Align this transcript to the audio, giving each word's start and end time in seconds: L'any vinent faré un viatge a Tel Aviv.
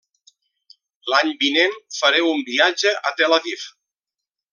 L'any 1.13 1.29
vinent 1.43 1.75
faré 1.97 2.23
un 2.31 2.41
viatge 2.51 2.95
a 3.11 3.13
Tel 3.21 3.37
Aviv. 3.39 3.67